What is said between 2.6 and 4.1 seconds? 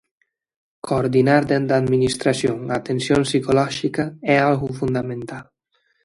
a atención psicolóxica